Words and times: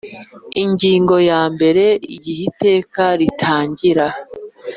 Ingingo 0.63 1.15
ya 1.29 1.41
mbere 1.53 1.85
Igihe 2.15 2.41
Iteka 2.49 3.03
ritangira 3.19 4.05